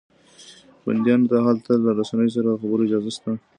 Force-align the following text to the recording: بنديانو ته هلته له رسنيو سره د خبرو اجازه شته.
بنديانو 0.83 1.29
ته 1.31 1.37
هلته 1.45 1.71
له 1.83 1.89
رسنيو 1.99 2.33
سره 2.35 2.47
د 2.51 2.59
خبرو 2.61 2.85
اجازه 2.87 3.11
شته. 3.15 3.31